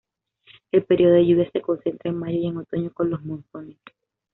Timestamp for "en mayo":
2.09-2.35